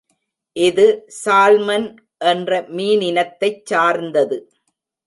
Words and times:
இது 0.55 0.85
சால் 1.07 1.59
மன் 1.59 1.87
என்ற 2.23 2.61
மீனினத்தைச் 2.71 3.63
சார்ந்தது. 3.65 4.39